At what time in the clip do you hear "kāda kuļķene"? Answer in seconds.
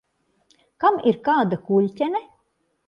1.29-2.25